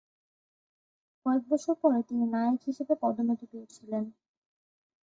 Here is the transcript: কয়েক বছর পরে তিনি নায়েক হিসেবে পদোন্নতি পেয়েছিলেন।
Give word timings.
কয়েক 1.25 1.43
বছর 1.51 1.73
পরে 1.81 1.99
তিনি 2.09 2.23
নায়েক 2.33 2.61
হিসেবে 2.67 2.93
পদোন্নতি 3.01 3.45
পেয়েছিলেন। 3.51 4.03